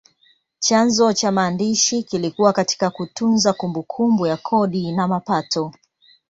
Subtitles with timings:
[0.59, 5.73] Chanzo cha maandishi kilikuwa katika kutunza kumbukumbu ya kodi na mapato.